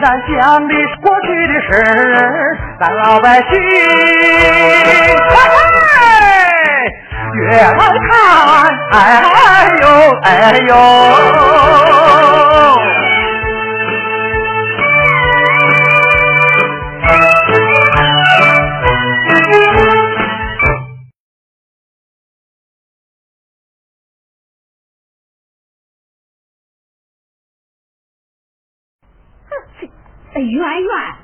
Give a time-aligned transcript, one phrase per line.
[0.00, 1.86] 咱讲的是过去的事儿
[2.78, 3.46] 咱老百姓
[4.84, 4.92] 嘿
[7.34, 7.72] 越来
[8.08, 8.12] 看，
[8.92, 8.96] 哎
[9.80, 9.84] 呦
[10.22, 10.26] 哎
[10.68, 11.97] 呦。
[30.50, 31.17] 圆圆。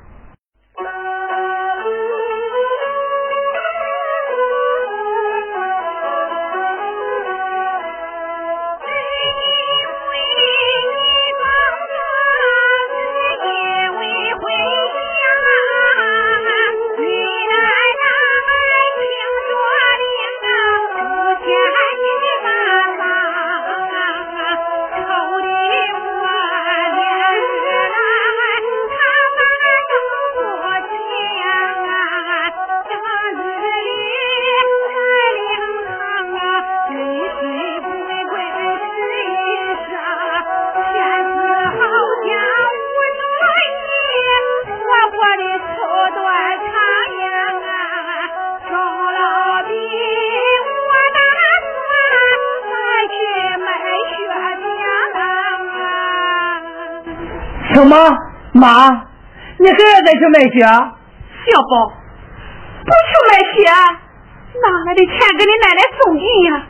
[57.85, 58.11] 妈？
[58.53, 58.89] 妈，
[59.59, 60.61] 你还要再去卖血？
[60.63, 61.93] 小宝，
[62.85, 63.69] 不去卖血，
[64.63, 66.67] 哪来的钱给你奶奶送医呀？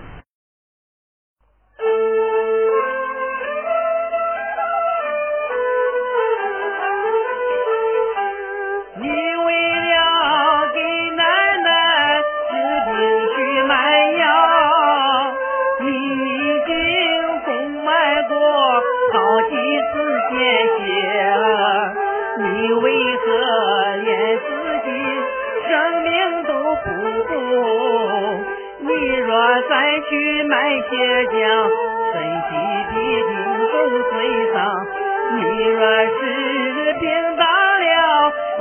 [35.34, 35.41] 伤。
[35.41, 37.87] 你若是病倒了，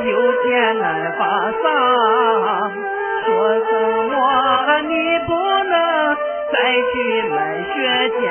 [0.05, 0.09] 有
[0.43, 0.85] 天难
[1.17, 1.63] 发丧。
[3.25, 3.27] 说
[3.59, 3.69] 什
[4.09, 4.15] 么
[4.81, 4.91] 你
[5.27, 5.31] 不
[5.69, 5.73] 能
[6.51, 6.55] 再
[6.91, 6.93] 去
[7.29, 7.35] 买
[7.73, 7.75] 血
[8.19, 8.21] 浆？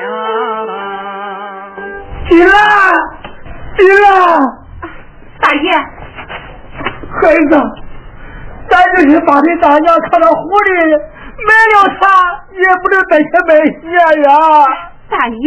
[2.29, 2.51] 进来，
[3.77, 4.05] 进来，
[5.41, 5.65] 大爷，
[7.21, 7.51] 孩子，
[8.69, 10.67] 咱这是把你大娘看到狐狸，
[11.45, 12.01] 买了它
[12.51, 13.83] 也不能再去买血
[14.21, 14.27] 呀。
[15.09, 15.45] 大爷，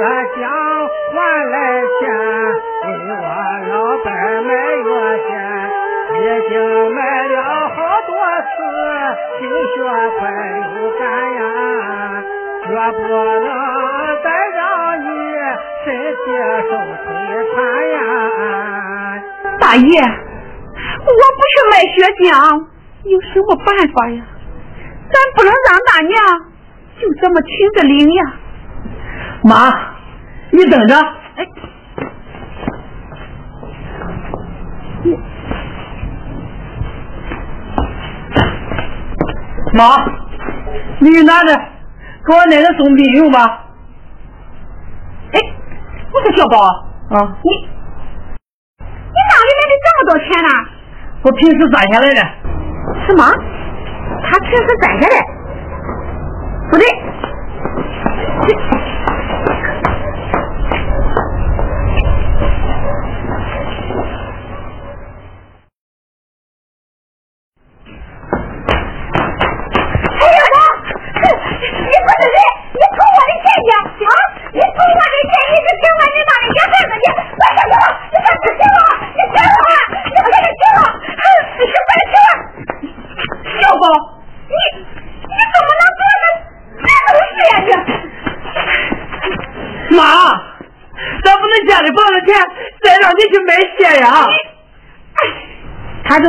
[0.00, 0.48] 买血浆
[1.12, 1.20] 换
[1.50, 1.54] 来
[2.00, 2.08] 钱，
[2.80, 3.22] 为我
[3.68, 4.50] 老伴儿买
[4.88, 4.90] 药
[5.28, 5.30] 钱。
[6.10, 6.18] 已
[6.48, 6.52] 经
[6.94, 6.98] 买
[7.28, 7.36] 了
[7.68, 7.76] 好
[8.06, 8.10] 多
[8.48, 8.52] 次，
[9.38, 9.76] 心血
[10.18, 10.20] 快
[10.58, 10.68] 流
[10.98, 11.00] 干
[11.36, 11.38] 呀，
[12.64, 13.44] 绝不能
[14.24, 14.26] 再
[14.56, 14.58] 让
[15.02, 15.04] 你
[15.84, 16.24] 身体
[16.68, 16.72] 受
[17.04, 17.06] 摧
[17.52, 17.56] 残
[17.92, 17.98] 呀。
[19.60, 21.94] 大爷，我不是卖血
[22.24, 22.24] 浆，
[23.04, 24.18] 有什么办法呀？
[25.12, 26.12] 咱不能让大娘
[27.00, 28.32] 就这么听着领呀。
[29.42, 29.89] 妈，
[30.52, 30.94] 你等着。
[30.96, 31.46] 哎，
[39.72, 40.04] 妈，
[40.98, 41.54] 你拿着
[42.26, 43.66] 给我奶奶送病用吧。
[45.32, 45.40] 哎，
[46.12, 47.50] 我说小宝，啊，你
[48.78, 50.50] 你哪里来的这么多钱呢？
[51.22, 52.20] 我平时攒下来的。
[53.06, 53.22] 什么？
[54.22, 55.14] 他平时攒下来？
[56.70, 56.84] 不对。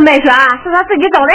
[0.02, 1.34] 没说啊，是他自己找的。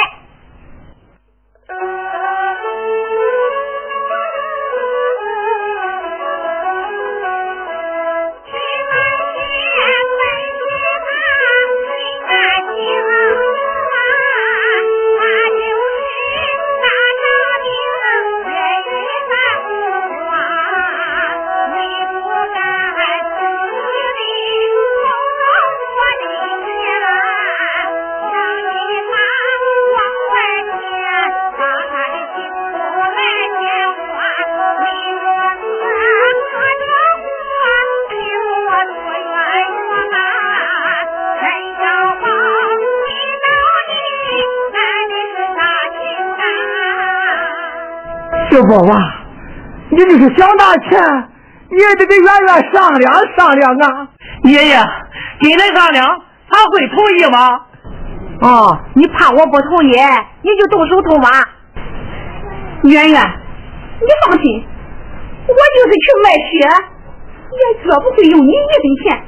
[48.57, 48.97] 小宝啊，
[49.91, 50.99] 你就是想拿钱，
[51.69, 54.09] 你也得跟圆圆商量商量啊！
[54.45, 54.77] 爷爷，
[55.43, 56.07] 跟他商量，
[56.49, 57.61] 他会同意吗？
[58.41, 59.91] 哦，你怕我不同意，
[60.41, 61.29] 你就动手偷吧。
[62.85, 63.21] 圆圆，
[64.01, 64.67] 你放心，
[65.49, 66.57] 我就是去卖血，
[67.53, 69.26] 也绝不会用你一分钱。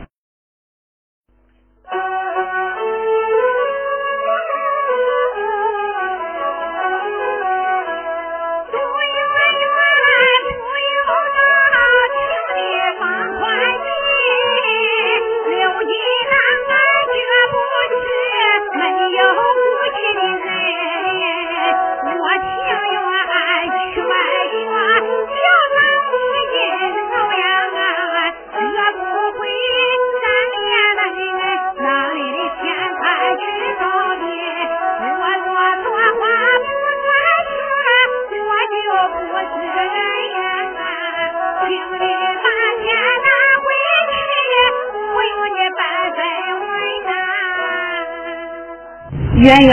[49.39, 49.71] 圆圆，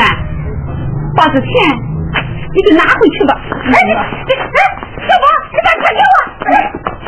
[1.18, 1.50] 把这钱
[2.54, 3.34] 你就拿回去吧。
[3.74, 4.62] 哎，你，哎，
[5.10, 6.14] 小宝，你把钱给我。
[6.45, 6.54] 哎，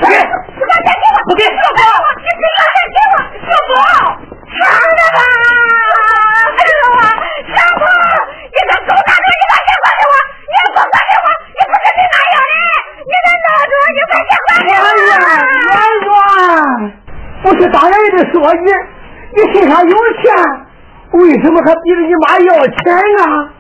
[0.02, 1.18] 不给，你把钱给我。
[1.30, 1.80] 不给，小宝，
[2.18, 3.16] 你把钱给我。
[3.46, 3.78] 小宝，
[4.58, 5.20] 上来吧。
[6.58, 7.02] 哎呦啊，
[7.54, 7.86] 小宝，
[8.42, 10.14] 你这狗大哥，你把钱还给我。
[10.50, 12.66] 你不还给我，你不是你哪样的？
[13.06, 14.84] 你得拿着，你把钱还给我。
[14.98, 15.22] 圆圆，
[15.62, 15.78] 圆
[16.10, 16.10] 圆，
[17.44, 18.68] 不是当然也得说你，
[19.38, 20.17] 你身上有钱。
[21.27, 23.51] 为什么还逼着你妈要钱啊？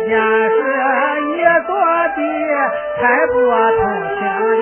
[0.00, 0.56] 这件事
[1.26, 2.20] 你做的
[3.02, 3.80] 太不通
[4.18, 4.20] 情
[4.52, 4.56] 理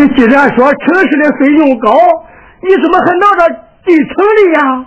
[0.00, 1.92] 你既然说城市的费用高，
[2.62, 3.54] 你怎么还闹着
[3.86, 4.86] 进城里呀？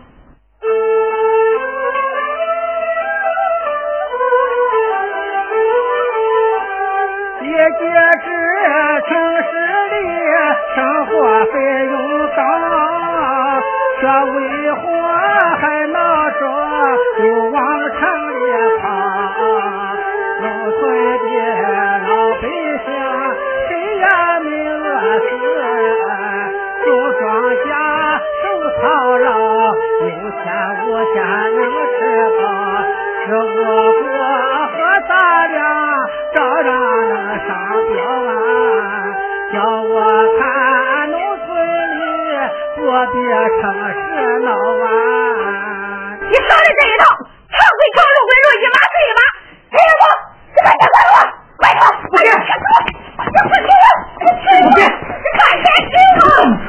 [56.34, 56.63] 停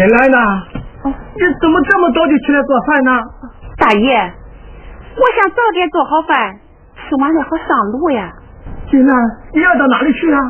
[0.00, 0.38] 金兰呐，
[1.04, 3.12] 你怎么这么早就起来做饭呢？
[3.76, 4.32] 大爷，
[5.12, 6.58] 我想早点做好饭，
[6.96, 8.32] 吃完了好上路呀。
[8.90, 9.14] 金兰，
[9.52, 10.40] 你要到哪里去啊？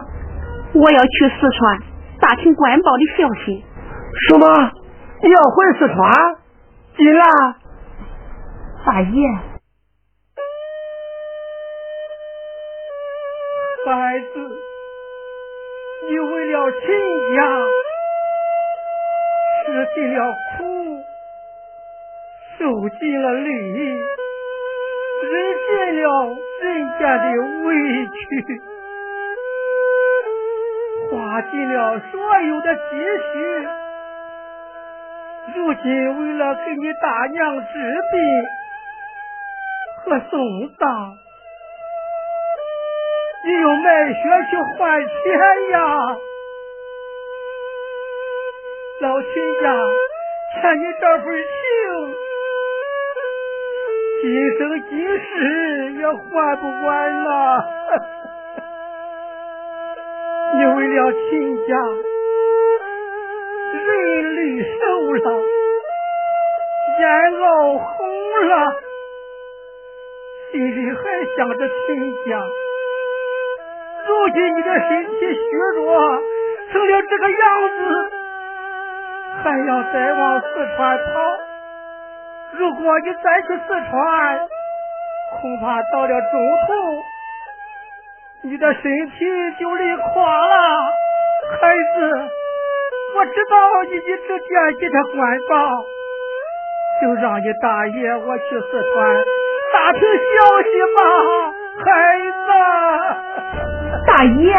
[0.72, 1.78] 我要去四川
[2.20, 3.64] 打听官报的消息。
[4.28, 4.46] 什么？
[5.20, 6.12] 你要回四川？
[6.96, 7.24] 金兰，
[8.86, 9.28] 大爷，
[13.84, 14.48] 孩子，
[16.08, 16.86] 你为了亲
[17.34, 17.42] 家
[19.70, 20.64] 吃尽了苦，
[22.58, 23.48] 受尽了累，
[25.22, 25.32] 忍
[25.68, 26.04] 尽了
[26.60, 26.64] 人
[26.98, 27.24] 间的
[27.64, 27.68] 委
[28.16, 28.18] 屈，
[31.08, 31.78] 花尽了
[32.10, 32.80] 所有的积
[33.32, 33.34] 蓄。
[35.54, 35.86] 如今
[36.18, 37.72] 为了给你大娘治
[38.10, 38.18] 病
[40.02, 40.34] 和送
[40.78, 40.84] 葬，
[43.44, 44.18] 你用卖血
[44.50, 45.08] 去换钱
[45.70, 45.78] 呀！
[49.00, 49.28] 老秦
[49.62, 49.64] 家
[50.60, 51.56] 欠你这份情，
[54.20, 54.24] 今
[54.58, 54.60] 生
[54.90, 55.28] 今世
[55.92, 56.20] 也还
[56.56, 57.28] 不完呐！
[60.52, 61.26] 你为了秦
[61.66, 61.72] 家。
[63.72, 63.88] 人
[64.36, 64.68] 泪瘦
[65.14, 65.26] 了，
[67.00, 67.02] 眼
[67.40, 67.88] 熬红
[68.48, 68.52] 了，
[70.52, 71.00] 心里还
[71.38, 71.74] 想着秦
[72.28, 72.30] 家。
[74.06, 75.40] 如今你的身体虚
[75.76, 75.88] 弱，
[76.70, 77.40] 成了这个样
[77.78, 78.19] 子，
[79.42, 81.04] 还要再往四川跑。
[82.52, 84.40] 如果你再去四川，
[85.40, 86.68] 恐怕到了中途，
[88.42, 89.24] 你的身体
[89.58, 90.54] 就累垮了，
[91.60, 92.30] 孩子。
[93.16, 93.56] 我知道
[93.90, 95.52] 你一直惦记着官报，
[97.02, 99.24] 就让你大爷我去四川
[99.72, 100.06] 打听消
[100.62, 101.00] 息吧，
[101.84, 101.86] 孩
[102.36, 102.48] 子。
[104.06, 104.54] 大爷。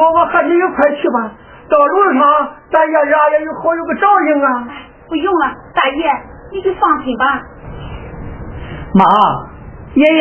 [0.00, 1.32] 要不我和你一块去吧？
[1.68, 2.20] 到路上
[2.72, 4.68] 咱爷俩也有好有个照应啊。
[5.08, 6.10] 不用了，大爷，
[6.52, 7.42] 你就放心吧。
[8.94, 9.04] 妈，
[9.94, 10.20] 爷爷，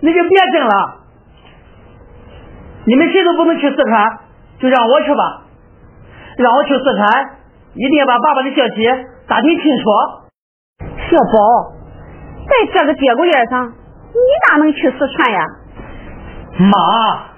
[0.00, 0.96] 你就别争了。
[2.86, 4.18] 你们谁都不能去四川，
[4.58, 5.42] 就让我去吧。
[6.38, 7.30] 让我去四川，
[7.74, 8.86] 一定要把爸爸的消息
[9.28, 9.84] 打听清楚。
[11.10, 11.72] 小宝，
[12.46, 13.72] 在这个节骨眼上。
[14.10, 14.18] 你
[14.50, 15.40] 哪能去四川呀，
[16.58, 17.37] 妈？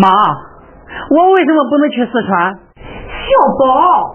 [0.00, 0.08] 妈，
[1.10, 2.58] 我为什么不能去四川？
[2.76, 4.09] 小宝。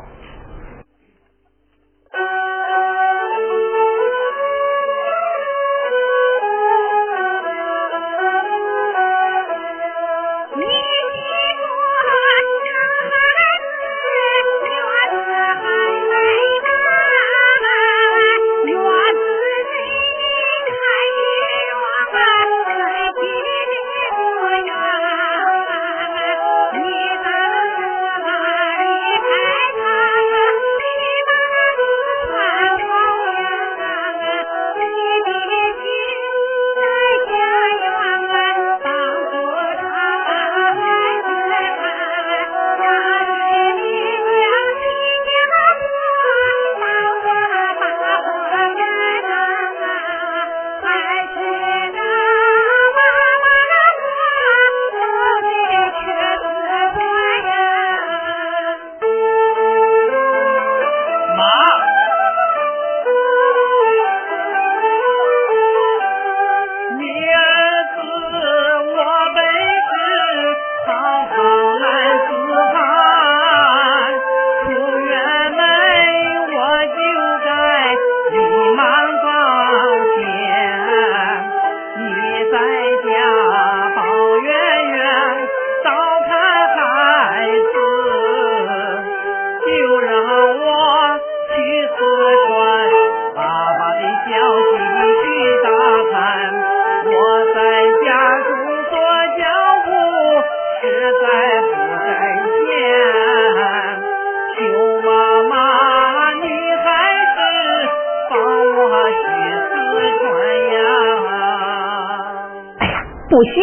[113.35, 113.53] 不行，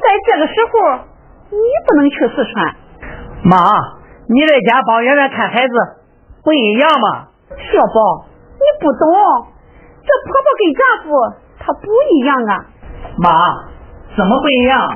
[0.00, 1.04] 在这个时候
[1.50, 2.74] 你不能去四川。
[3.44, 3.60] 妈，
[4.28, 5.74] 你在家帮圆圆看孩子，
[6.42, 7.28] 不一样吗？
[7.50, 8.24] 小宝，
[8.56, 9.12] 你不懂，
[10.00, 11.12] 这婆婆跟丈夫
[11.60, 11.84] 他不
[12.14, 12.64] 一样啊。
[13.18, 13.28] 妈，
[14.16, 14.88] 怎么不一样？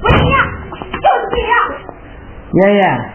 [0.00, 0.46] 不一样，
[1.02, 1.52] 就是不一样。
[2.62, 3.10] 圆圆，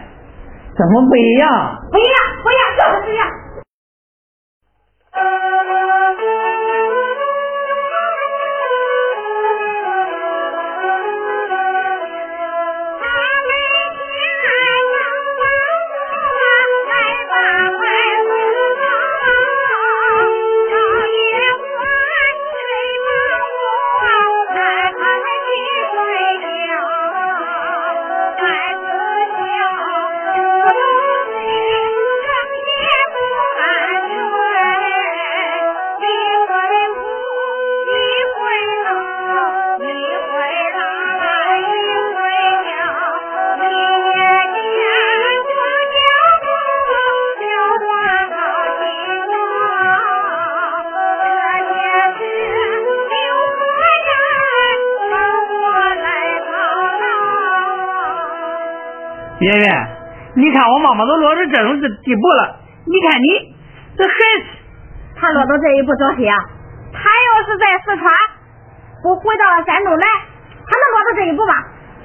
[0.76, 1.48] 怎么不一样？
[1.90, 3.26] 不一样，不一样，就是不一样。
[59.46, 59.66] 圆圆，
[60.34, 63.54] 你看我妈妈都落到这种地步了，你看你
[63.96, 64.10] 这孩
[64.42, 64.46] 子，
[65.14, 66.36] 他落到这一步着急啊！
[66.92, 68.10] 他要是在四川
[69.02, 70.06] 不回到了山东来，
[70.66, 71.54] 他能落到这一步吗？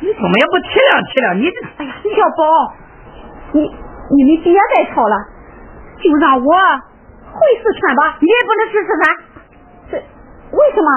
[0.01, 1.49] 你怎么也不体谅体谅你？
[1.77, 2.45] 哎呀，小宝，
[3.53, 5.15] 你你们别再吵了，
[5.97, 8.17] 就让我回四川吧。
[8.21, 9.17] 你也不能去四川，
[9.89, 10.89] 这为什么？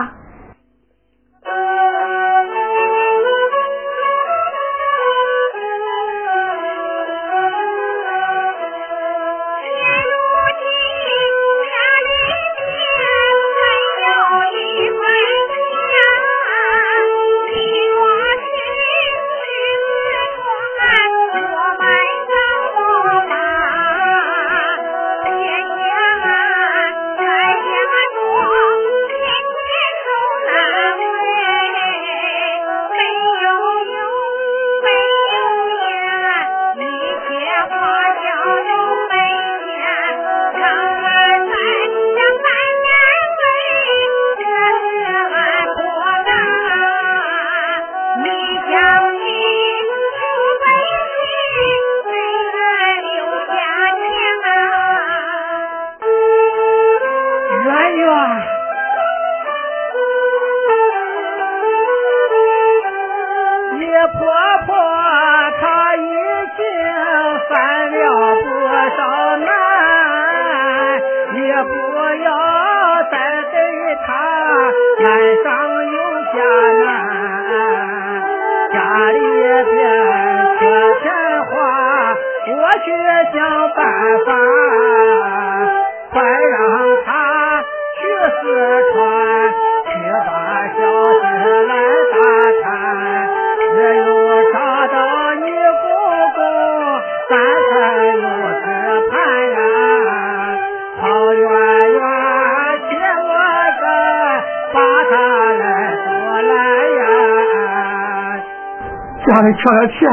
[109.44, 110.08] 家里缺了钱，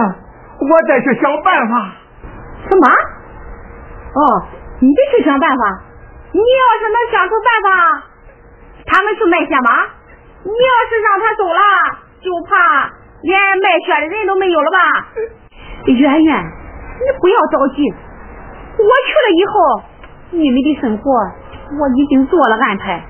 [0.60, 1.96] 我再去想办法。
[2.68, 2.88] 什么？
[4.12, 4.44] 哦，
[4.82, 5.64] 你得去想办法。
[6.34, 8.04] 你要是能想出办法，
[8.86, 9.70] 他们去卖血吗？
[10.44, 11.62] 你要是让他走了，
[12.20, 12.92] 就怕
[13.24, 14.78] 连卖血的人都没有了吧？
[15.86, 19.82] 圆圆，你不要着急，我去了以后，
[20.32, 21.12] 你们的生活
[21.80, 23.02] 我已经做了安排。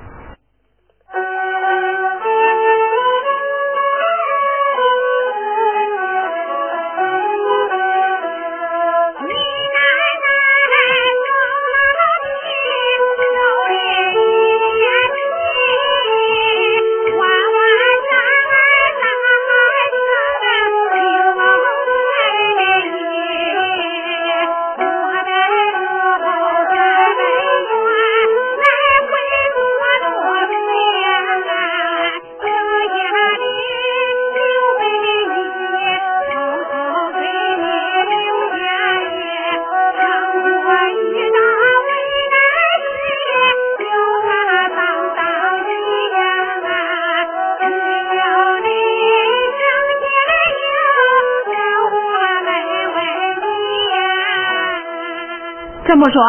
[56.02, 56.22] 么说，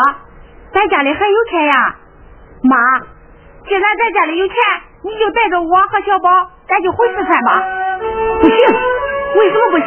[0.74, 1.96] 咱家里还有钱呀，
[2.62, 2.76] 妈。
[3.66, 4.56] 既然咱家里有钱，
[5.04, 6.28] 你就带着我和小宝，
[6.68, 7.64] 咱就回四川吧。
[8.40, 8.56] 不行，
[9.38, 9.86] 为什么不行？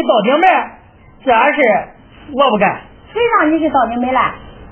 [0.00, 0.44] 让我去倒顶门？
[1.24, 1.60] 这事
[2.32, 2.80] 我不干。
[3.12, 4.20] 谁让你去倒顶门了？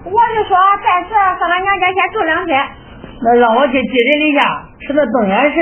[0.05, 2.57] 我是说暂时上俺娘家先住两天。
[3.21, 4.41] 那让我去寄人篱下
[4.81, 5.61] 吃那瞪眼事，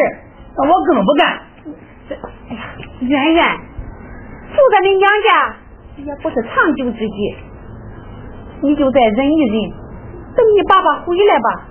[0.57, 1.41] 那我更不干。
[2.51, 2.61] 哎呀，
[3.01, 3.45] 圆圆，
[4.53, 5.57] 住在你娘家
[6.05, 7.37] 也不是长久之计，
[8.63, 9.71] 你就再忍一忍，
[10.37, 11.66] 等你爸爸回来吧。